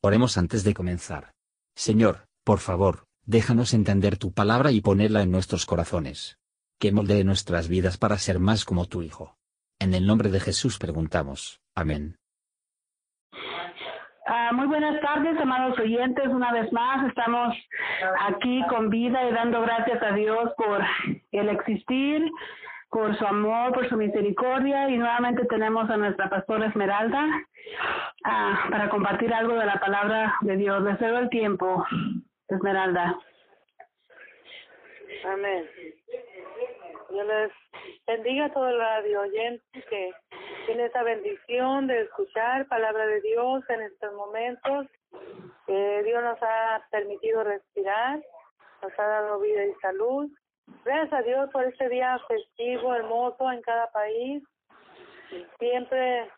Oremos 0.00 0.38
antes 0.38 0.62
de 0.62 0.74
comenzar. 0.74 1.32
Señor, 1.74 2.28
por 2.44 2.60
favor, 2.60 3.06
déjanos 3.26 3.74
entender 3.74 4.16
tu 4.16 4.32
palabra 4.32 4.70
y 4.70 4.80
ponerla 4.80 5.22
en 5.22 5.32
nuestros 5.32 5.66
corazones. 5.66 6.38
Que 6.78 6.92
moldee 6.92 7.24
nuestras 7.24 7.68
vidas 7.68 7.98
para 7.98 8.16
ser 8.16 8.38
más 8.38 8.64
como 8.64 8.86
tu 8.86 9.02
Hijo. 9.02 9.36
En 9.80 9.94
el 9.94 10.06
nombre 10.06 10.30
de 10.30 10.38
Jesús 10.38 10.78
preguntamos. 10.78 11.60
Amén. 11.74 12.16
Ah, 14.24 14.52
muy 14.52 14.66
buenas 14.66 15.00
tardes, 15.00 15.36
amados 15.40 15.76
oyentes. 15.80 16.28
Una 16.28 16.52
vez 16.52 16.72
más 16.72 17.08
estamos 17.08 17.56
aquí 18.20 18.62
con 18.68 18.90
vida 18.90 19.28
y 19.28 19.32
dando 19.32 19.62
gracias 19.62 20.00
a 20.00 20.12
Dios 20.12 20.52
por 20.56 20.80
el 21.32 21.48
existir, 21.48 22.30
por 22.90 23.16
su 23.16 23.26
amor, 23.26 23.72
por 23.72 23.88
su 23.88 23.96
misericordia. 23.96 24.88
Y 24.88 24.98
nuevamente 24.98 25.44
tenemos 25.46 25.88
a 25.90 25.96
nuestra 25.96 26.28
pastora 26.28 26.66
Esmeralda 26.66 27.26
ah, 28.24 28.66
para 28.70 28.88
compartir 28.88 29.32
algo 29.32 29.54
de 29.54 29.66
la 29.66 29.80
palabra 29.80 30.34
de 30.42 30.56
Dios. 30.56 30.82
Les 30.82 30.98
cedo 30.98 31.18
el 31.18 31.28
tiempo, 31.28 31.84
Esmeralda. 32.48 33.18
Amén. 35.24 35.68
Yo 37.10 37.24
les 37.24 37.50
bendiga 38.06 38.46
a 38.46 38.52
todo 38.52 38.68
el 38.68 38.78
radio 38.78 39.22
oyente 39.22 39.64
que 39.88 40.12
tiene 40.66 40.84
esta 40.86 41.02
bendición 41.02 41.86
de 41.86 42.02
escuchar 42.02 42.68
palabra 42.68 43.06
de 43.06 43.20
Dios 43.22 43.64
en 43.70 43.82
estos 43.82 44.12
momentos. 44.14 44.86
que 45.66 46.02
Dios 46.02 46.22
nos 46.22 46.38
ha 46.42 46.86
permitido 46.90 47.44
respirar, 47.44 48.20
nos 48.82 48.98
ha 48.98 49.06
dado 49.06 49.40
vida 49.40 49.64
y 49.64 49.74
salud. 49.80 50.30
Gracias 50.84 51.12
a 51.12 51.22
Dios 51.22 51.50
por 51.50 51.64
este 51.64 51.88
día 51.88 52.18
festivo, 52.26 52.94
hermoso 52.94 53.50
en 53.50 53.60
cada 53.62 53.90
país. 53.90 54.42
Siempre 55.58 56.30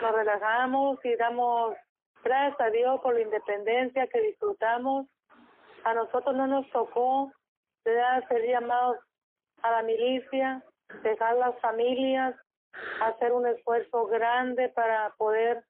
nos 0.00 0.12
relajamos 0.12 0.98
y 1.04 1.14
damos 1.16 1.76
gracias 2.24 2.60
a 2.60 2.70
Dios 2.70 3.00
por 3.00 3.14
la 3.14 3.22
independencia 3.22 4.06
que 4.06 4.20
disfrutamos. 4.20 5.06
A 5.84 5.94
nosotros 5.94 6.34
no 6.34 6.46
nos 6.46 6.68
tocó 6.70 7.32
ser 7.84 8.46
llamados 8.46 8.98
a 9.62 9.70
la 9.70 9.82
milicia, 9.82 10.62
dejar 11.02 11.36
las 11.36 11.58
familias, 11.60 12.34
hacer 13.00 13.32
un 13.32 13.46
esfuerzo 13.46 14.06
grande 14.06 14.68
para 14.70 15.10
poder 15.16 15.64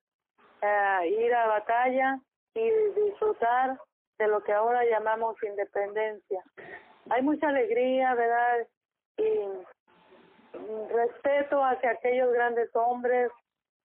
eh, 0.63 1.17
ir 1.19 1.35
a 1.35 1.47
batalla 1.47 2.21
y 2.55 2.71
disfrutar 3.07 3.79
de 4.19 4.29
lo 4.29 4.43
que 4.43 4.53
ahora 4.53 4.85
llamamos 4.85 5.43
independencia. 5.43 6.43
Hay 7.11 7.23
mucha 7.23 7.49
alegría, 7.49 8.15
¿verdad? 8.15 8.67
Y 9.19 9.41
respeto 10.95 11.63
hacia 11.65 11.91
aquellos 11.91 12.33
grandes 12.33 12.75
hombres 12.75 13.31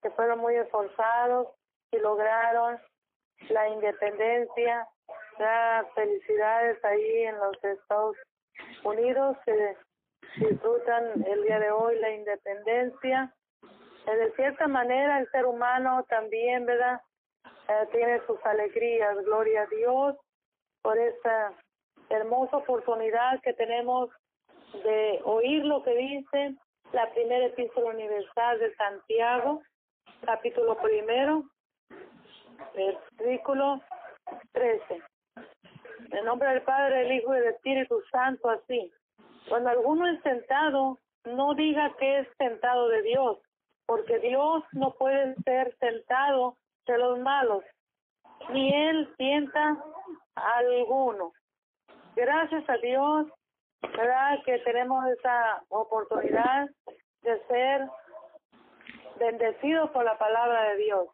que 0.02 0.12
fueron 0.12 0.40
muy 0.40 0.56
esforzados 0.56 1.48
y 1.92 1.98
lograron 1.98 2.80
la 3.50 3.68
independencia. 3.70 4.88
Ya 5.40 5.86
felicidades 5.96 6.84
ahí 6.86 7.24
en 7.24 7.38
los 7.40 7.64
Estados 7.64 8.16
Unidos 8.84 9.38
que 9.44 9.76
disfrutan 10.38 11.24
el 11.26 11.44
día 11.44 11.60
de 11.60 11.72
hoy 11.72 12.00
la 12.00 12.12
independencia. 12.12 13.34
Eh, 14.06 14.16
de 14.16 14.32
cierta 14.34 14.68
manera 14.68 15.20
el 15.20 15.30
ser 15.32 15.46
humano 15.46 16.06
también, 16.10 16.66
¿verdad? 16.68 17.02
Eh, 17.70 17.88
tiene 17.92 18.22
sus 18.28 18.38
alegrías. 18.46 19.18
Gloria 19.26 19.64
a 19.64 19.68
Dios 19.68 20.16
por 20.84 20.98
esta 21.00 21.52
hermosa 22.10 22.58
oportunidad 22.58 23.42
que 23.42 23.54
tenemos 23.54 24.10
de 24.84 25.22
oír 25.24 25.64
lo 25.66 25.84
que 25.84 25.96
dice 25.96 26.56
la 26.92 27.10
primera 27.12 27.46
epístola 27.46 27.90
universal 27.90 28.60
de 28.60 28.76
Santiago, 28.76 29.62
capítulo 30.26 30.78
primero, 30.78 31.44
versículo 32.74 33.82
13. 34.54 35.02
En 36.12 36.26
nombre 36.26 36.50
del 36.50 36.62
Padre, 36.62 37.00
del 37.00 37.12
Hijo 37.14 37.36
y 37.36 37.40
del 37.40 37.50
Espíritu 37.50 38.02
Santo, 38.12 38.50
así. 38.50 38.92
Cuando 39.50 39.70
alguno 39.70 40.08
es 40.08 40.22
tentado, 40.24 41.00
no 41.26 41.54
diga 41.56 41.94
que 41.98 42.20
es 42.20 42.28
tentado 42.38 42.88
de 42.90 43.02
Dios, 43.02 43.40
porque 43.86 44.20
Dios 44.20 44.64
no 44.74 44.94
puede 44.94 45.36
ser 45.44 45.76
tentado 45.80 46.58
de 46.86 46.98
los 46.98 47.20
malos, 47.20 47.64
ni 48.50 48.74
Él 48.74 49.14
tienta 49.18 49.78
a 50.36 50.58
alguno. 50.58 51.34
Gracias 52.16 52.70
a 52.70 52.78
Dios, 52.78 53.28
¿verdad? 53.82 54.40
Que 54.46 54.60
tenemos 54.60 55.06
esa 55.08 55.64
oportunidad 55.70 56.70
de 57.22 57.46
ser 57.48 57.88
bendecidos 59.20 59.92
por 59.92 60.04
la 60.04 60.18
palabra 60.18 60.70
de 60.70 60.78
Dios. 60.78 61.08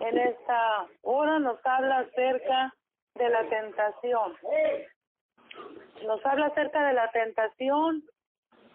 En 0.00 0.18
esta 0.18 0.86
hora 1.02 1.38
nos 1.38 1.58
habla 1.64 2.00
acerca 2.00 2.74
de 3.14 3.28
la 3.28 3.48
tentación 3.48 4.36
nos 6.06 6.24
habla 6.24 6.46
acerca 6.46 6.86
de 6.86 6.94
la 6.94 7.10
tentación 7.10 8.02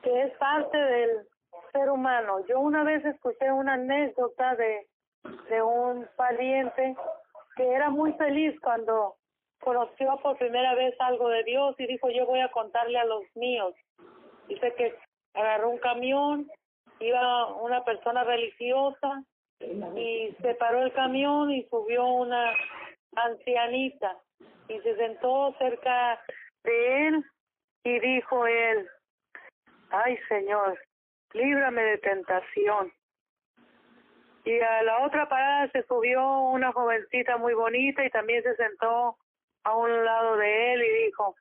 que 0.03 0.23
es 0.23 0.37
parte 0.37 0.77
del 0.77 1.27
ser 1.71 1.89
humano. 1.89 2.45
Yo 2.47 2.59
una 2.59 2.83
vez 2.83 3.03
escuché 3.05 3.51
una 3.51 3.73
anécdota 3.73 4.55
de, 4.55 4.87
de 5.49 5.61
un 5.61 6.07
pariente 6.15 6.95
que 7.55 7.73
era 7.73 7.89
muy 7.89 8.13
feliz 8.13 8.59
cuando 8.61 9.15
conoció 9.59 10.17
por 10.21 10.37
primera 10.37 10.75
vez 10.75 10.95
algo 10.99 11.29
de 11.29 11.43
Dios 11.43 11.75
y 11.79 11.87
dijo 11.87 12.09
yo 12.09 12.25
voy 12.25 12.39
a 12.39 12.51
contarle 12.51 12.99
a 12.99 13.05
los 13.05 13.23
míos. 13.35 13.73
Dice 14.47 14.73
que 14.75 14.95
agarró 15.33 15.69
un 15.69 15.79
camión, 15.79 16.49
iba 16.99 17.53
una 17.55 17.83
persona 17.83 18.23
religiosa 18.23 19.23
y 19.59 20.35
se 20.41 20.55
paró 20.55 20.83
el 20.83 20.93
camión 20.93 21.51
y 21.51 21.63
subió 21.69 22.05
una 22.05 22.53
ancianita 23.15 24.17
y 24.67 24.79
se 24.79 24.95
sentó 24.95 25.53
cerca 25.57 26.21
de 26.63 27.07
él 27.07 27.25
y 27.83 27.99
dijo 27.99 28.47
él, 28.47 28.87
ay 29.89 30.17
Señor, 30.27 30.79
líbrame 31.33 31.81
de 31.81 31.97
tentación. 31.99 32.91
Y 34.43 34.59
a 34.59 34.83
la 34.83 35.05
otra 35.05 35.27
parada 35.27 35.71
se 35.71 35.83
subió 35.83 36.39
una 36.39 36.71
jovencita 36.71 37.37
muy 37.37 37.53
bonita 37.53 38.05
y 38.05 38.09
también 38.11 38.43
se 38.43 38.55
sentó 38.55 39.17
a 39.65 39.75
un 39.75 40.05
lado 40.05 40.37
de 40.37 40.73
él 40.73 40.83
y 40.83 41.05
dijo, 41.05 41.35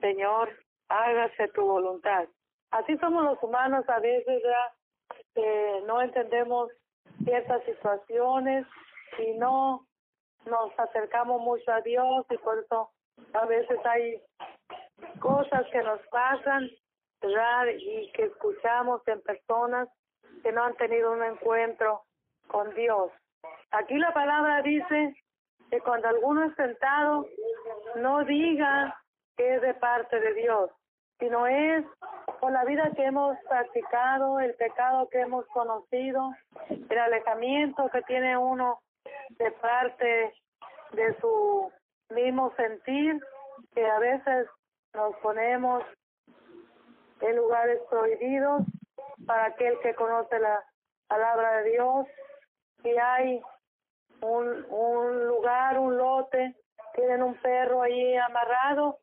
Señor, 0.00 0.50
hágase 0.88 1.48
tu 1.48 1.62
voluntad. 1.66 2.26
Así 2.70 2.96
somos 2.98 3.24
los 3.24 3.42
humanos 3.42 3.84
a 3.88 3.98
veces, 4.00 4.42
ya 4.42 5.42
no 5.86 6.00
entendemos 6.00 6.70
ciertas 7.24 7.62
situaciones 7.64 8.66
y 9.18 9.32
no 9.34 9.86
nos 10.46 10.78
acercamos 10.78 11.40
mucho 11.40 11.70
a 11.72 11.80
Dios 11.80 12.26
y 12.30 12.38
por 12.38 12.58
eso 12.58 12.90
a 13.34 13.46
veces 13.46 13.78
hay 13.84 14.22
cosas 15.20 15.66
que 15.72 15.82
nos 15.82 16.00
pasan, 16.08 16.68
¿verdad? 17.20 17.66
Y 17.76 18.10
que 18.12 18.24
escuchamos 18.24 19.02
en 19.06 19.20
personas 19.22 19.88
que 20.42 20.52
no 20.52 20.64
han 20.64 20.76
tenido 20.76 21.12
un 21.12 21.22
encuentro 21.22 22.02
con 22.48 22.72
Dios. 22.74 23.10
Aquí 23.70 23.96
la 23.98 24.12
palabra 24.12 24.62
dice 24.62 25.14
que 25.70 25.80
cuando 25.80 26.08
alguno 26.08 26.44
es 26.44 26.54
sentado, 26.54 27.26
no 27.96 28.24
diga 28.24 28.96
que 29.36 29.56
es 29.56 29.62
de 29.62 29.74
parte 29.74 30.18
de 30.20 30.34
Dios, 30.34 30.70
sino 31.18 31.46
es 31.46 31.84
con 32.40 32.52
la 32.52 32.64
vida 32.64 32.90
que 32.94 33.04
hemos 33.04 33.36
practicado, 33.48 34.40
el 34.40 34.54
pecado 34.54 35.08
que 35.08 35.20
hemos 35.20 35.46
conocido, 35.48 36.32
el 36.68 36.98
alejamiento 36.98 37.88
que 37.90 38.02
tiene 38.02 38.36
uno 38.36 38.80
de 39.30 39.50
parte 39.52 40.34
de 40.92 41.20
su 41.20 41.72
mismo 42.10 42.52
sentir 42.56 43.20
que 43.74 43.86
a 43.86 43.98
veces 43.98 44.48
nos 44.94 45.14
ponemos 45.16 45.84
en 47.20 47.36
lugares 47.36 47.80
prohibidos 47.90 48.62
para 49.26 49.46
aquel 49.46 49.78
que 49.80 49.94
conoce 49.94 50.38
la 50.38 50.64
palabra 51.08 51.58
de 51.58 51.70
Dios. 51.70 52.06
Si 52.82 52.90
hay 52.96 53.42
un 54.20 55.26
lugar, 55.26 55.78
un 55.78 55.96
lote, 55.96 56.54
tienen 56.94 57.22
un 57.22 57.34
perro 57.36 57.82
ahí 57.82 58.16
amarrado 58.16 58.98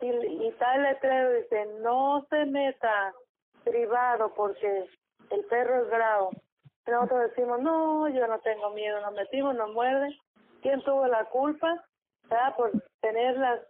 y, 0.00 0.08
y 0.08 0.52
tal 0.58 0.82
letrero 0.82 1.32
dice, 1.32 1.66
no 1.80 2.26
se 2.28 2.44
meta 2.46 3.14
privado 3.64 4.32
porque 4.34 4.88
el 5.30 5.44
perro 5.46 5.82
es 5.82 5.90
bravo. 5.90 6.30
Nosotros 6.86 7.30
decimos, 7.30 7.60
no, 7.60 8.08
yo 8.08 8.26
no 8.28 8.38
tengo 8.40 8.70
miedo, 8.70 9.00
nos 9.00 9.12
metimos, 9.12 9.54
nos 9.56 9.72
muerde. 9.72 10.16
¿Quién 10.62 10.82
tuvo 10.82 11.06
la 11.06 11.24
culpa? 11.26 11.84
por 12.56 12.72
tener 13.00 13.36
las, 13.38 13.60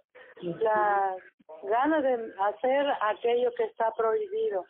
las 0.40 1.16
ganas 1.64 2.02
de 2.02 2.32
hacer 2.40 2.86
aquello 3.02 3.50
que 3.56 3.64
está 3.64 3.90
prohibido. 3.92 4.64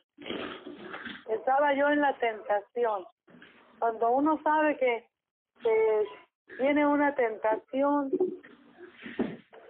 Estaba 1.29 1.73
yo 1.75 1.89
en 1.89 2.01
la 2.01 2.13
tentación. 2.19 3.05
Cuando 3.79 4.11
uno 4.11 4.41
sabe 4.43 4.77
que, 4.77 5.07
que 5.63 6.05
tiene 6.59 6.87
una 6.87 7.15
tentación, 7.15 8.11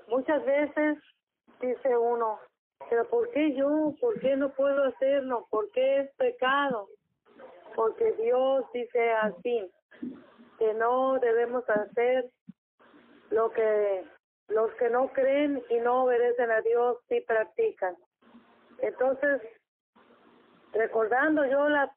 muchas 0.09 0.45
veces 0.45 0.99
dice 1.61 1.97
uno, 1.97 2.39
pero 2.89 3.09
¿por 3.09 3.31
qué 3.31 3.55
yo? 3.55 3.95
¿Por 4.01 4.21
qué 4.21 4.37
no 4.37 4.51
puedo 4.51 4.85
hacerlo? 4.85 5.47
¿Por 5.51 5.71
qué 5.73 6.01
es 6.01 6.15
pecado? 6.17 6.89
Porque 7.75 8.13
Dios 8.13 8.65
dice 8.73 9.13
así, 9.13 9.71
que 10.59 10.75
no 10.75 11.19
debemos 11.19 11.69
hacer 11.69 12.31
lo 13.31 13.51
que 13.51 14.05
los 14.49 14.73
que 14.75 14.89
no 14.91 15.09
creen 15.09 15.63
y 15.71 15.79
no 15.81 16.05
obedecen 16.05 16.51
a 16.53 16.61
Dios 16.61 16.99
sí 17.09 17.21
practican. 17.27 17.97
Entonces, 18.79 19.43
recordando 20.73 21.45
yo 21.47 21.69
la, 21.69 21.93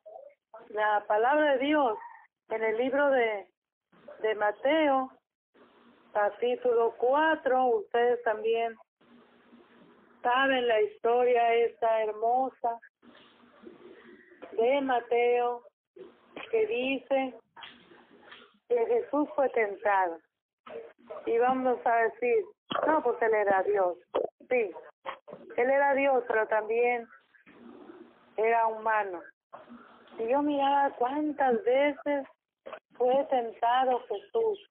la 0.70 1.06
palabra 1.08 1.54
de 1.54 1.66
Dios 1.66 1.98
en 2.50 2.64
el 2.64 2.78
libro 2.78 3.12
de, 3.12 3.48
de 4.24 4.36
Mateo, 4.36 5.12
capítulo 6.14 6.96
4, 6.98 7.66
ustedes 7.66 8.22
también 8.24 8.76
saben 10.22 10.68
la 10.68 10.82
historia 10.82 11.54
esta 11.56 12.04
hermosa 12.04 12.80
de 14.52 14.82
Mateo 14.82 15.64
que 16.52 16.68
dice 16.68 17.36
que 18.68 18.86
Jesús 18.86 19.28
fue 19.36 19.50
tentado. 19.50 20.18
Y 21.26 21.38
vamos 21.38 21.80
a 21.86 21.96
decir, 22.04 22.46
no, 22.88 23.02
pues 23.04 23.22
él 23.22 23.34
era 23.34 23.64
Dios. 23.64 23.98
Sí, 24.50 24.72
él 25.58 25.70
era 25.70 25.94
Dios, 25.94 26.24
pero 26.28 26.48
también 26.48 27.08
era 28.38 28.68
humano. 28.68 29.22
Y 30.18 30.28
yo 30.28 30.42
miraba 30.42 30.92
cuántas 30.98 31.64
veces 31.64 32.28
fue 32.98 33.26
tentado 33.30 34.00
Jesús. 34.08 34.70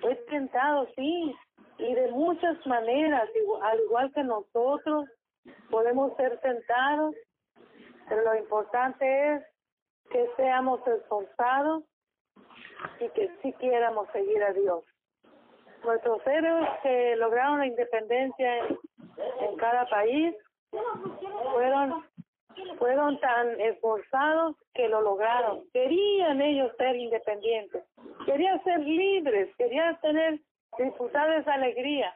Fue 0.00 0.14
tentado, 0.30 0.86
sí, 0.94 1.34
y 1.78 1.94
de 1.94 2.10
muchas 2.10 2.64
maneras, 2.66 3.28
al 3.62 3.80
igual 3.80 4.12
que 4.12 4.24
nosotros, 4.24 5.06
podemos 5.70 6.16
ser 6.16 6.38
tentados, 6.40 7.14
pero 8.08 8.22
lo 8.22 8.36
importante 8.36 9.34
es 9.34 9.42
que 10.10 10.28
seamos 10.36 10.80
esforzados 10.86 11.84
y 13.00 13.08
que 13.10 13.30
sí 13.42 13.52
quieramos 13.54 14.08
seguir 14.12 14.42
a 14.42 14.52
Dios. 14.52 14.84
Nuestros 15.84 16.26
héroes 16.26 16.68
que 16.82 17.16
lograron 17.16 17.60
la 17.60 17.66
independencia 17.66 18.58
en, 18.58 18.78
en 19.40 19.56
cada 19.56 19.86
país 19.86 20.34
fueron 21.52 22.04
fueron 22.78 23.18
tan 23.20 23.60
esforzados 23.60 24.56
que 24.74 24.88
lo 24.88 25.00
lograron. 25.00 25.64
Querían 25.72 26.40
ellos 26.40 26.72
ser 26.76 26.96
independientes, 26.96 27.84
querían 28.28 28.62
ser 28.62 28.80
libres, 28.80 29.56
querían 29.56 29.98
tener, 30.00 30.40
disfrutar 30.76 31.32
esa 31.32 31.54
alegría 31.54 32.14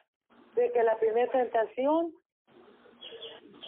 de 0.54 0.70
que 0.70 0.82
la 0.82 0.98
primera 0.98 1.32
tentación 1.32 2.12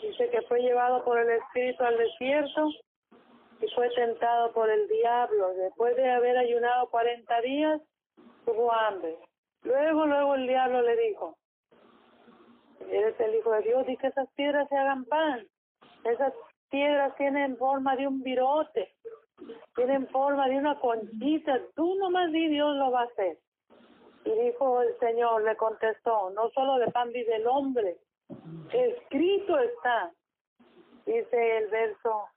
dice 0.03 0.29
que 0.29 0.43
fue 0.43 0.61
llevado 0.61 1.03
por 1.05 1.19
el 1.19 1.31
Espíritu 1.31 1.83
al 1.83 1.97
desierto 1.97 2.69
y 3.63 3.69
fue 3.75 3.89
tentado 3.95 4.53
por 4.53 4.69
el 4.69 4.87
diablo. 4.89 5.55
Después 5.55 5.97
de 5.97 6.11
haber 6.11 6.37
ayunado 6.37 6.91
40 6.91 7.41
días, 7.41 7.81
tuvo 8.45 8.71
hambre. 8.71 9.17
Luego, 9.63 10.05
luego 10.05 10.35
el 10.35 10.47
diablo 10.47 10.83
le 10.83 10.97
dijo, 10.97 11.39
eres 12.91 13.19
el 13.21 13.37
Hijo 13.37 13.53
de 13.53 13.63
Dios, 13.63 13.89
y 13.89 13.97
que 13.97 14.09
esas 14.09 14.29
piedras 14.35 14.69
se 14.69 14.77
hagan 14.77 15.07
pan. 15.07 15.47
Esas 16.05 16.35
piedras 16.69 17.17
tienen 17.17 17.57
forma 17.57 17.97
de 17.97 18.07
un 18.07 18.23
virote, 18.23 18.93
tienen 19.75 20.09
forma 20.09 20.49
de 20.49 20.59
una 20.59 20.79
conchita. 20.79 21.61
Tú 21.75 21.95
nomás 21.97 22.31
di, 22.33 22.49
Dios 22.49 22.77
lo 22.77 22.91
va 22.91 23.03
a 23.03 23.05
hacer. 23.05 23.39
Y 24.25 24.31
dijo 24.31 24.81
el 24.83 24.99
Señor, 24.99 25.43
le 25.43 25.57
contestó, 25.57 26.31
no 26.31 26.49
solo 26.51 26.79
de 26.79 26.91
pan 26.91 27.13
vive 27.13 27.37
el 27.37 27.47
hombre, 27.47 27.99
escrito 28.73 29.59
está, 29.59 30.11
dice 31.05 31.59
el 31.59 31.69
verso 31.69 32.29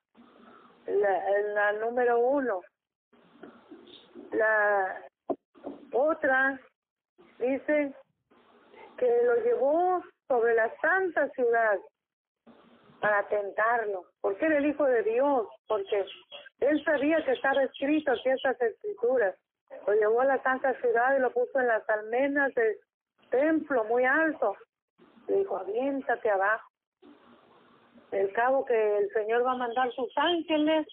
la, 0.85 1.39
la 1.53 1.71
número 1.73 2.19
uno. 2.19 2.61
La 4.31 5.01
otra 5.93 6.59
dice 7.39 7.93
que 8.97 9.23
lo 9.23 9.35
llevó 9.43 10.03
sobre 10.27 10.55
la 10.55 10.73
santa 10.81 11.29
ciudad 11.29 11.79
para 12.99 13.27
tentarlo, 13.27 14.05
porque 14.21 14.45
era 14.45 14.57
el 14.57 14.65
Hijo 14.65 14.85
de 14.85 15.03
Dios, 15.03 15.47
porque 15.67 16.05
él 16.59 16.83
sabía 16.83 17.23
que 17.23 17.33
estaba 17.33 17.63
escrito 17.63 18.11
aquí 18.11 18.29
estas 18.29 18.59
escrituras. 18.61 19.35
Lo 19.85 19.93
llevó 19.93 20.21
a 20.21 20.25
la 20.25 20.41
santa 20.43 20.73
ciudad 20.79 21.15
y 21.15 21.21
lo 21.21 21.31
puso 21.31 21.59
en 21.59 21.67
las 21.67 21.87
almenas 21.89 22.53
del 22.55 22.77
templo 23.29 23.83
muy 23.85 24.05
alto. 24.05 24.55
Le 25.27 25.39
dijo, 25.39 25.57
aviéntate 25.57 26.29
abajo 26.29 26.69
el 28.11 28.31
cabo 28.33 28.65
que 28.65 28.97
el 28.97 29.09
Señor 29.11 29.45
va 29.45 29.51
a 29.51 29.57
mandar 29.57 29.91
sus 29.91 30.11
ángeles 30.17 30.87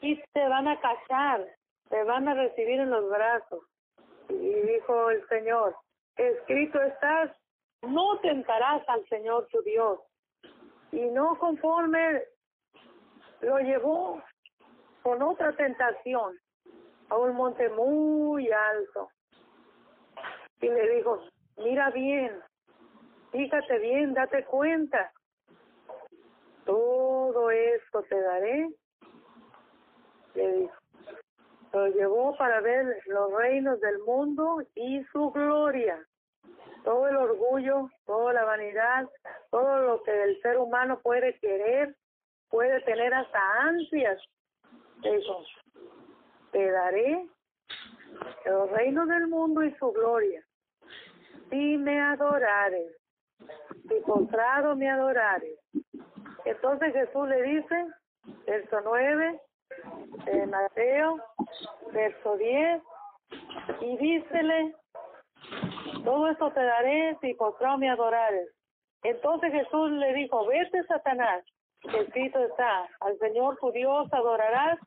y 0.00 0.20
te 0.32 0.48
van 0.48 0.66
a 0.66 0.80
cazar, 0.80 1.46
te 1.88 2.02
van 2.02 2.28
a 2.28 2.34
recibir 2.34 2.80
en 2.80 2.90
los 2.90 3.08
brazos. 3.08 3.60
Y 4.28 4.34
dijo 4.34 5.10
el 5.10 5.26
Señor, 5.28 5.76
escrito 6.16 6.82
estás, 6.82 7.30
no 7.82 8.18
tentarás 8.20 8.86
al 8.88 9.06
Señor 9.08 9.46
tu 9.50 9.62
Dios. 9.62 10.00
Y 10.92 11.00
no 11.06 11.38
conforme 11.38 12.22
lo 13.40 13.58
llevó 13.58 14.22
con 15.04 15.22
otra 15.22 15.52
tentación 15.52 16.36
a 17.10 17.16
un 17.16 17.36
monte 17.36 17.68
muy 17.68 18.50
alto. 18.50 19.10
Y 20.60 20.68
le 20.68 20.96
dijo, 20.96 21.22
mira 21.58 21.90
bien, 21.90 22.40
fíjate 23.30 23.78
bien, 23.78 24.14
date 24.14 24.44
cuenta 24.46 25.12
todo 26.64 27.50
esto 27.50 28.02
te 28.04 28.20
daré, 28.20 28.68
le 30.34 30.52
dijo. 30.52 30.74
Lo 31.72 31.88
llevó 31.88 32.36
para 32.36 32.60
ver 32.60 33.00
los 33.06 33.32
reinos 33.32 33.80
del 33.80 33.98
mundo 34.00 34.62
y 34.74 35.02
su 35.12 35.30
gloria. 35.32 35.98
Todo 36.84 37.08
el 37.08 37.16
orgullo, 37.16 37.90
toda 38.06 38.32
la 38.32 38.44
vanidad, 38.44 39.08
todo 39.50 39.78
lo 39.78 40.02
que 40.04 40.22
el 40.22 40.40
ser 40.40 40.58
humano 40.58 41.00
puede 41.00 41.36
querer, 41.40 41.96
puede 42.48 42.80
tener 42.82 43.12
hasta 43.12 43.40
ansias. 43.62 44.22
Dijo, 45.04 45.44
te 46.50 46.70
daré 46.70 47.28
los 48.46 48.70
reinos 48.70 49.08
del 49.08 49.28
mundo 49.28 49.62
y 49.62 49.74
su 49.74 49.92
gloria. 49.92 50.42
Si 51.50 51.76
me 51.76 52.00
adorares, 52.00 52.96
si 53.88 54.00
postrado 54.06 54.74
me 54.74 54.88
adorares, 54.90 55.58
entonces 56.44 56.92
Jesús 56.92 57.28
le 57.28 57.42
dice, 57.42 57.86
verso 58.46 58.80
9 58.82 59.40
de 60.24 60.46
Mateo, 60.46 61.20
verso 61.92 62.36
10, 62.36 62.82
y 63.80 63.96
dícele, 63.98 64.74
todo 66.04 66.28
esto 66.28 66.50
te 66.52 66.62
daré 66.62 67.16
si 67.20 67.34
postrado 67.34 67.78
me 67.78 67.90
adorares. 67.90 68.48
Entonces 69.02 69.52
Jesús 69.52 69.90
le 69.90 70.14
dijo, 70.14 70.46
vete 70.46 70.82
Satanás, 70.84 71.44
escrito 71.82 72.38
está, 72.38 72.88
al 73.00 73.18
Señor 73.18 73.58
tu 73.58 73.70
Dios 73.72 74.08
adorarás 74.12 74.78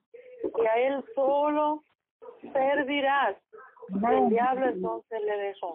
y 0.43 0.65
a 0.65 0.75
Él 0.75 1.03
solo 1.15 1.83
servirás. 2.53 3.37
El 3.89 4.29
diablo 4.29 4.67
entonces 4.67 5.21
le 5.23 5.37
dejó. 5.37 5.73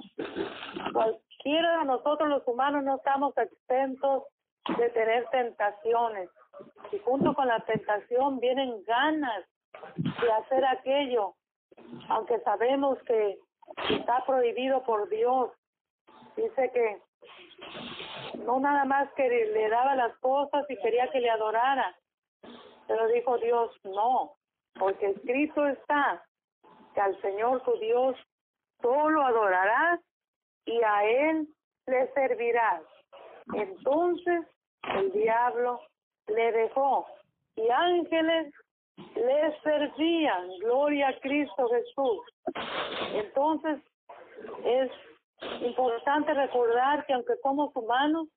Cualquiera 0.92 1.78
de 1.78 1.85
nosotros 1.87 2.28
los 2.28 2.47
humanos 2.47 2.85
no 2.85 2.97
estamos 2.97 3.37
exentos 3.38 4.25
de 4.76 4.90
tener 4.90 5.26
tentaciones. 5.31 6.28
Y 6.92 6.99
junto 6.99 7.35
con 7.35 7.49
la 7.49 7.61
tentación 7.61 8.38
vienen 8.38 8.85
ganas 8.85 9.45
de 9.95 10.33
hacer 10.33 10.64
aquello, 10.64 11.35
aunque 12.09 12.38
sabemos 12.40 12.99
que 13.04 13.38
está 13.90 14.25
prohibido 14.26 14.83
por 14.83 15.09
Dios. 15.09 15.50
Dice 16.37 16.71
que 16.73 17.00
no 18.45 18.61
nada 18.61 18.85
más 18.85 19.11
que 19.14 19.28
le 19.28 19.69
daba 19.69 19.95
las 19.95 20.16
cosas 20.19 20.64
y 20.69 20.76
quería 20.76 21.11
que 21.11 21.21
le 21.21 21.31
adorara. 21.31 21.97
Pero 22.87 23.09
dijo 23.09 23.38
Dios, 23.38 23.71
no, 23.85 24.35
porque 24.79 25.07
escrito 25.11 25.67
está 25.67 26.23
que 26.95 27.00
al 27.00 27.21
Señor 27.21 27.62
tu 27.62 27.73
Dios 27.79 28.17
solo 28.81 29.23
adorarás 29.23 30.00
y 30.64 30.81
a 30.83 31.05
Él 31.05 31.49
le 31.87 32.12
servirás. 32.12 32.83
Entonces 33.55 34.47
el 34.97 35.12
diablo 35.12 35.81
le 36.29 36.52
dejó 36.52 37.07
y 37.57 37.69
ángeles 37.69 38.52
le 39.14 39.61
servían. 39.62 40.49
Gloria 40.61 41.09
a 41.09 41.21
Cristo 41.21 41.69
Jesús. 41.69 42.21
Entonces 43.14 43.81
es 44.64 44.91
importante 45.62 46.35
recordar 46.35 47.05
que 47.07 47.12
aunque 47.14 47.37
somos 47.43 47.75
humanos, 47.75 48.29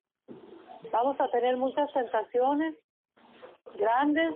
vamos 0.92 1.20
a 1.20 1.30
tener 1.30 1.58
muchas 1.58 1.92
tentaciones 1.94 2.76
grandes, 3.78 4.36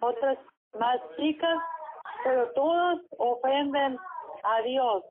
otras 0.00 0.38
más 0.78 1.00
chicas, 1.16 1.58
pero 2.22 2.50
todas 2.52 3.00
ofenden 3.18 3.98
a 4.42 4.62
Dios. 4.62 5.04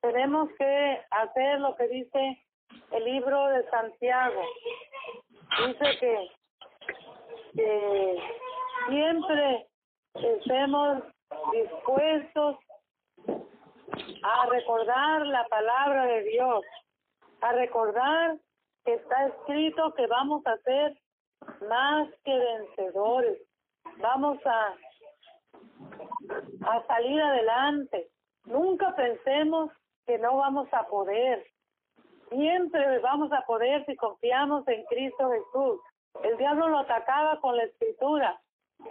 Tenemos 0.00 0.48
que 0.58 1.00
hacer 1.10 1.60
lo 1.60 1.74
que 1.76 1.88
dice 1.88 2.44
el 2.92 3.04
libro 3.04 3.48
de 3.48 3.68
Santiago. 3.70 4.42
Dice 5.66 5.98
que, 6.00 6.28
siempre 8.88 9.66
estemos 10.14 11.02
dispuestos 11.52 12.56
a 14.22 14.46
recordar 14.46 15.26
la 15.26 15.44
palabra 15.48 16.06
de 16.06 16.22
Dios, 16.24 16.64
a 17.40 17.52
recordar 17.52 18.36
que 18.84 18.94
está 18.94 19.26
escrito 19.26 19.92
que 19.94 20.06
vamos 20.06 20.46
a 20.46 20.56
ser 20.58 20.96
más 21.68 22.08
que 22.24 22.38
vencedores, 22.38 23.38
vamos 23.98 24.38
a, 24.46 24.74
a 26.66 26.86
salir 26.86 27.20
adelante. 27.20 28.08
Nunca 28.44 28.94
pensemos 28.94 29.70
que 30.06 30.18
no 30.18 30.36
vamos 30.36 30.68
a 30.72 30.84
poder. 30.84 31.44
Siempre 32.30 32.98
vamos 33.00 33.32
a 33.32 33.42
poder 33.42 33.84
si 33.86 33.96
confiamos 33.96 34.66
en 34.68 34.84
Cristo 34.86 35.30
Jesús. 35.30 35.80
El 36.22 36.36
diablo 36.36 36.68
lo 36.68 36.78
atacaba 36.78 37.40
con 37.40 37.56
la 37.56 37.64
escritura. 37.64 38.40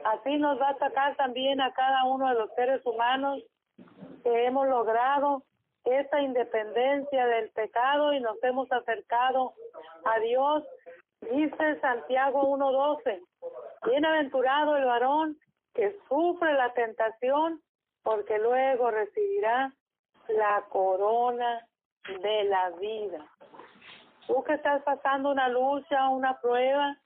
Así 0.03 0.37
nos 0.37 0.59
va 0.59 0.69
a 0.69 0.71
atacar 0.71 1.15
también 1.15 1.61
a 1.61 1.71
cada 1.73 2.03
uno 2.05 2.29
de 2.29 2.35
los 2.35 2.53
seres 2.55 2.85
humanos 2.85 3.41
que 4.23 4.45
hemos 4.45 4.67
logrado 4.67 5.43
esta 5.85 6.21
independencia 6.21 7.25
del 7.27 7.49
pecado 7.51 8.13
y 8.13 8.19
nos 8.19 8.41
hemos 8.43 8.71
acercado 8.71 9.53
a 10.05 10.19
Dios. 10.19 10.63
Dice 11.21 11.79
Santiago 11.79 12.43
1.12, 12.57 13.21
bienaventurado 13.85 14.75
el 14.75 14.85
varón 14.85 15.37
que 15.77 15.95
sufre 16.09 16.53
la 16.53 16.73
tentación 16.73 17.61
porque 18.01 18.39
luego 18.39 18.89
recibirá 18.89 19.71
la 20.27 20.65
corona 20.69 21.67
de 22.21 22.43
la 22.45 22.71
vida. 22.71 23.23
Tú 24.25 24.43
que 24.43 24.53
estás 24.53 24.81
pasando 24.81 25.29
una 25.31 25.47
lucha, 25.49 26.09
una 26.09 26.39
prueba, 26.41 26.97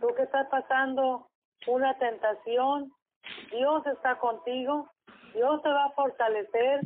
tú 0.00 0.06
que 0.14 0.22
estás 0.22 0.46
pasando 0.48 1.26
una 1.66 1.98
tentación, 1.98 2.92
Dios 3.50 3.84
está 3.86 4.18
contigo, 4.18 4.88
Dios 5.34 5.60
te 5.62 5.68
va 5.68 5.86
a 5.86 5.90
fortalecer, 5.90 6.80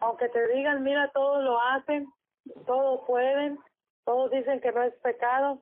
aunque 0.00 0.30
te 0.30 0.48
digan, 0.54 0.82
mira, 0.82 1.10
todos 1.12 1.44
lo 1.44 1.60
hacen, 1.60 2.08
todos 2.66 3.02
pueden, 3.06 3.58
todos 4.04 4.30
dicen 4.30 4.62
que 4.62 4.72
no 4.72 4.82
es 4.82 4.94
pecado, 5.00 5.60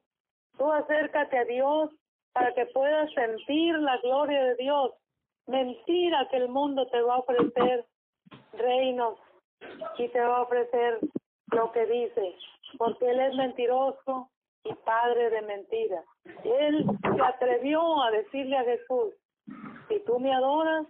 tú 0.57 0.71
acércate 0.73 1.39
a 1.39 1.45
Dios 1.45 1.91
para 2.37 2.53
que 2.53 2.67
puedas 2.67 3.11
sentir 3.15 3.79
la 3.79 3.97
gloria 3.97 4.45
de 4.45 4.57
Dios. 4.57 4.93
Mentira 5.47 6.29
que 6.31 6.37
el 6.37 6.51
mundo 6.51 6.87
te 6.89 7.01
va 7.01 7.15
a 7.15 7.21
ofrecer 7.21 7.87
reinos 8.53 9.19
y 9.97 10.07
te 10.09 10.21
va 10.21 10.37
a 10.37 10.43
ofrecer 10.43 10.99
lo 11.53 11.73
que 11.73 11.87
dice, 11.87 12.35
porque 12.77 13.09
Él 13.09 13.21
es 13.21 13.35
mentiroso 13.37 14.29
y 14.65 14.75
padre 14.85 15.31
de 15.31 15.43
mentira. 15.43 16.05
Él 16.45 16.85
se 17.01 17.23
atrevió 17.23 18.03
a 18.03 18.11
decirle 18.11 18.59
a 18.59 18.65
Jesús, 18.65 19.15
si 19.89 20.01
tú 20.01 20.21
me 20.21 20.35
adoras, 20.35 20.87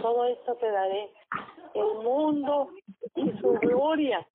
todo 0.00 0.24
esto 0.24 0.54
te 0.54 0.70
daré, 0.70 1.10
el 1.74 1.94
mundo 2.04 2.70
y 3.16 3.32
su 3.38 3.52
gloria. 3.60 4.26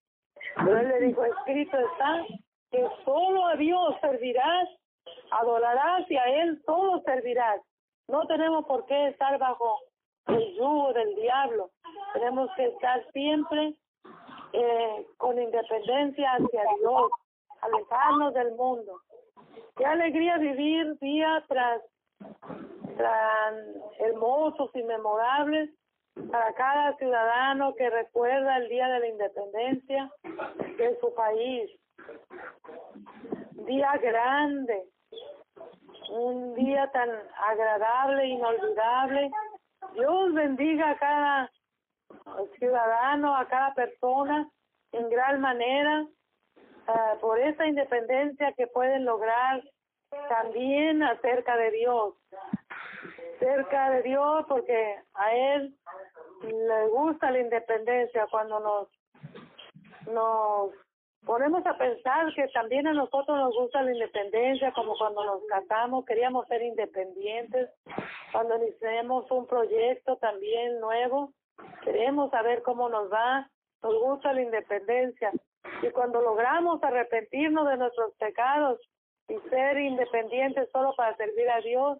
Pero 0.58 0.78
él 0.78 0.90
le 0.90 1.08
dijo, 1.08 1.26
escrito 1.26 1.76
está, 1.80 2.24
que 2.70 2.88
solo 3.04 3.48
a 3.48 3.56
Dios 3.56 3.96
servirás, 4.00 4.70
adorarás 5.32 6.10
y 6.10 6.18
a 6.18 6.24
Él 6.26 6.62
solo 6.66 7.02
servirás. 7.04 7.62
No 8.08 8.26
tenemos 8.28 8.66
por 8.66 8.86
qué 8.86 9.08
estar 9.08 9.38
bajo 9.38 9.80
el 10.28 10.54
yugo 10.56 10.94
del 10.94 11.16
diablo. 11.16 11.72
Tenemos 12.14 12.50
que 12.56 12.66
estar 12.66 13.04
siempre 13.12 13.74
eh, 14.54 15.08
con 15.18 15.42
independencia 15.42 16.34
hacia 16.34 16.64
Dios, 16.80 17.12
alejarnos 17.62 18.34
del 18.34 18.52
mundo. 18.56 19.00
Qué 19.78 19.86
alegría 19.86 20.38
vivir 20.38 20.98
día 21.00 21.44
tras, 21.48 21.82
tras 22.98 23.56
hermosos 24.00 24.70
y 24.76 24.84
memorables 24.84 25.70
para 26.30 26.54
cada 26.54 26.98
ciudadano 26.98 27.74
que 27.76 27.90
recuerda 27.90 28.58
el 28.58 28.68
día 28.68 28.88
de 28.90 29.00
la 29.00 29.08
independencia 29.08 30.12
de 30.78 31.00
su 31.00 31.14
país. 31.14 31.72
Día 33.66 33.98
grande, 33.98 34.84
un 36.12 36.54
día 36.56 36.90
tan 36.92 37.10
agradable, 37.38 38.26
inolvidable. 38.28 39.32
Dios 39.94 40.34
bendiga 40.34 40.92
a 40.92 40.98
cada 40.98 41.52
ciudadano, 42.60 43.36
a 43.36 43.48
cada 43.48 43.74
persona 43.74 44.50
en 44.92 45.10
gran 45.10 45.40
manera 45.40 46.02
uh, 46.02 47.20
por 47.22 47.40
esa 47.40 47.66
independencia 47.66 48.54
que 48.54 48.68
pueden 48.68 49.06
lograr 49.06 49.64
también 50.28 51.02
acerca 51.02 51.56
de 51.56 51.72
Dios. 51.72 52.16
Cerca 53.40 53.90
de 53.92 54.04
Dios 54.04 54.46
porque 54.50 54.98
a 55.14 55.34
Él 55.34 55.76
le 56.44 56.88
gusta 56.90 57.32
la 57.32 57.40
independencia 57.40 58.28
cuando 58.30 58.60
nos 58.60 58.88
nos 60.08 60.72
ponemos 61.26 61.66
a 61.66 61.78
pensar 61.78 62.34
que 62.34 62.48
también 62.50 62.88
a 62.88 62.94
nosotros 62.94 63.38
nos 63.38 63.56
gusta 63.56 63.82
la 63.84 63.94
independencia, 63.94 64.72
como 64.74 64.98
cuando 64.98 65.24
nos 65.24 65.42
casamos, 65.48 66.06
queríamos 66.06 66.48
ser 66.48 66.62
independientes, 66.62 67.70
cuando 68.32 68.58
iniciamos 68.58 69.30
un 69.32 69.46
proyecto 69.48 70.18
también 70.18 70.80
nuevo, 70.80 71.32
queremos 71.84 72.32
saber 72.32 72.62
cómo 72.64 72.90
nos 72.90 73.12
va, 73.12 73.50
nos 73.84 74.00
gusta 74.02 74.34
la 74.34 74.42
independencia. 74.42 75.32
Y 75.82 75.90
cuando 75.92 76.22
logramos 76.22 76.84
arrepentirnos 76.84 77.68
de 77.68 77.78
nuestros 77.78 78.14
pecados 78.16 78.80
y 79.28 79.38
ser 79.50 79.78
independientes 79.78 80.70
solo 80.72 80.94
para 80.96 81.16
servir 81.18 81.50
a 81.50 81.62
Dios, 81.62 82.00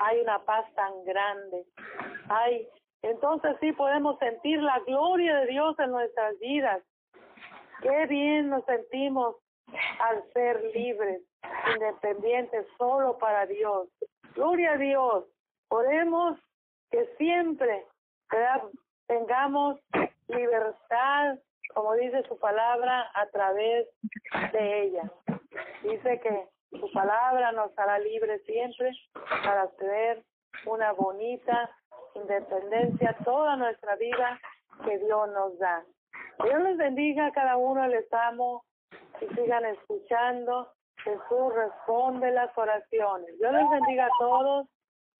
hay 0.00 0.20
una 0.20 0.38
paz 0.40 0.64
tan 0.74 1.04
grande. 1.04 1.64
Hay, 2.28 2.68
entonces 3.02 3.56
sí 3.60 3.72
podemos 3.72 4.18
sentir 4.18 4.60
la 4.62 4.78
gloria 4.80 5.40
de 5.40 5.46
Dios 5.46 5.78
en 5.78 5.90
nuestras 5.90 6.38
vidas. 6.38 6.82
Qué 7.80 8.06
bien 8.06 8.50
nos 8.50 8.64
sentimos 8.64 9.36
al 10.00 10.24
ser 10.32 10.62
libres, 10.74 11.22
independientes, 11.74 12.66
solo 12.76 13.18
para 13.18 13.46
Dios. 13.46 13.88
Gloria 14.34 14.72
a 14.72 14.78
Dios. 14.78 15.24
Oremos 15.68 16.38
que 16.90 17.06
siempre 17.16 17.84
tengamos 19.06 19.78
libertad, 20.28 21.38
como 21.74 21.94
dice 21.94 22.22
su 22.24 22.38
palabra, 22.38 23.10
a 23.14 23.26
través 23.26 23.88
de 24.52 24.82
ella. 24.82 25.12
Dice 25.82 26.20
que 26.20 26.48
su 26.70 26.90
palabra 26.92 27.52
nos 27.52 27.76
hará 27.78 27.98
libres 27.98 28.42
siempre 28.44 28.90
para 29.44 29.68
tener 29.72 30.22
una 30.66 30.92
bonita 30.92 31.70
independencia 32.14 33.16
toda 33.24 33.56
nuestra 33.56 33.96
vida 33.96 34.40
que 34.84 34.98
Dios 34.98 35.28
nos 35.30 35.58
da. 35.58 35.84
Dios 36.44 36.62
les 36.62 36.76
bendiga 36.76 37.26
a 37.26 37.32
cada 37.32 37.56
uno, 37.56 37.86
les 37.88 38.06
amo 38.12 38.64
y 39.20 39.34
sigan 39.34 39.64
escuchando. 39.66 40.68
Jesús 41.04 41.54
responde 41.54 42.30
las 42.32 42.56
oraciones. 42.56 43.38
Dios 43.38 43.52
les 43.52 43.70
bendiga 43.70 44.06
a 44.06 44.10
todos. 44.18 44.66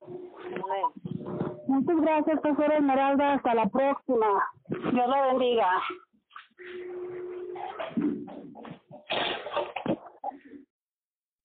Amén. 0.02 1.48
Muchas 1.66 1.96
gracias, 2.00 2.40
profesora 2.40 2.76
Esmeralda. 2.76 3.34
Hasta 3.34 3.54
la 3.54 3.66
próxima. 3.68 4.26
Dios 4.68 5.08
la 5.08 5.26
bendiga. 5.26 5.68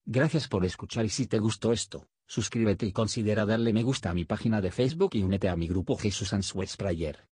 Gracias 0.06 0.48
por 0.48 0.64
escuchar 0.64 1.04
y 1.04 1.08
si 1.08 1.26
te 1.26 1.38
gustó 1.38 1.72
esto, 1.72 2.06
suscríbete 2.26 2.86
y 2.86 2.92
considera 2.92 3.46
darle 3.46 3.72
me 3.72 3.82
gusta 3.82 4.10
a 4.10 4.14
mi 4.14 4.24
página 4.24 4.60
de 4.60 4.70
Facebook 4.70 5.10
y 5.14 5.22
únete 5.22 5.48
a 5.48 5.56
mi 5.56 5.66
grupo 5.66 5.96
Jesús 5.96 6.32
Answers 6.32 6.76
Prayer. 6.76 7.33